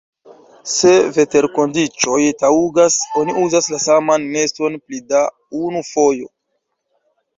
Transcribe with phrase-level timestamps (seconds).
[0.75, 5.23] Se veterkondiĉoj taŭgas, oni uzas la saman neston pli da
[5.61, 6.31] unu fojo.